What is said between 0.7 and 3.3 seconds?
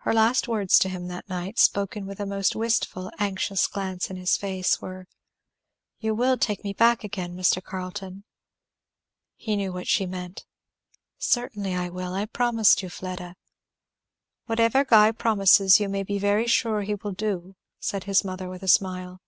to him that night, spoken with a most wistful